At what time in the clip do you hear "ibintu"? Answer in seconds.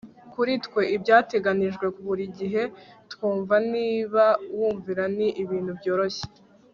5.43-5.71